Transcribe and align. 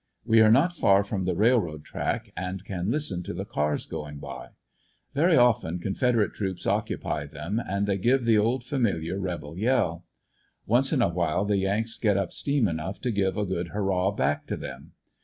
We 0.25 0.41
are 0.41 0.49
not 0.49 0.73
far 0.73 1.03
from 1.03 1.25
the 1.25 1.35
railroad 1.35 1.85
track, 1.85 2.33
and 2.35 2.65
can 2.65 2.89
listen 2.89 3.21
to 3.21 3.35
the 3.35 3.45
cars 3.45 3.85
going 3.85 4.17
by 4.17 4.47
Very 5.13 5.35
often 5.37 5.77
Confederate 5.77 6.33
troops 6.33 6.65
occupy 6.65 7.27
them 7.27 7.61
and 7.63 7.85
they 7.85 7.99
give 7.99 8.25
the 8.25 8.39
old 8.39 8.63
familiar 8.63 9.19
rebel 9.19 9.55
yell. 9.55 10.03
Once 10.65 10.91
in 10.91 11.03
a 11.03 11.09
while 11.13 11.45
the 11.45 11.57
Yanks 11.57 11.99
get 11.99 12.17
up 12.17 12.33
steam 12.33 12.67
enough 12.67 12.99
to 13.01 13.11
give 13.11 13.37
a 13.37 13.45
good 13.45 13.67
hurrah 13.67 14.09
back 14.09 14.47
to 14.47 14.57
them. 14.57 14.93